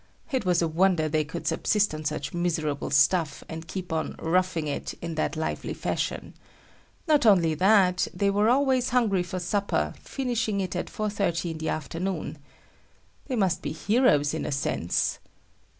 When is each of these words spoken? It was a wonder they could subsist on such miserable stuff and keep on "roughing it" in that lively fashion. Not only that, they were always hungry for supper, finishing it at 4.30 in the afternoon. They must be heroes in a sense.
It 0.31 0.45
was 0.45 0.63
a 0.63 0.67
wonder 0.67 1.07
they 1.07 1.23
could 1.23 1.45
subsist 1.45 1.93
on 1.93 2.05
such 2.05 2.33
miserable 2.33 2.89
stuff 2.89 3.43
and 3.47 3.67
keep 3.67 3.93
on 3.93 4.15
"roughing 4.17 4.65
it" 4.67 4.95
in 4.99 5.13
that 5.13 5.35
lively 5.35 5.75
fashion. 5.75 6.33
Not 7.07 7.23
only 7.27 7.53
that, 7.53 8.07
they 8.11 8.31
were 8.31 8.49
always 8.49 8.89
hungry 8.89 9.21
for 9.21 9.37
supper, 9.37 9.93
finishing 10.01 10.59
it 10.59 10.75
at 10.75 10.87
4.30 10.87 11.51
in 11.51 11.57
the 11.59 11.69
afternoon. 11.69 12.39
They 13.27 13.35
must 13.35 13.61
be 13.61 13.73
heroes 13.73 14.33
in 14.33 14.43
a 14.43 14.51
sense. 14.51 15.19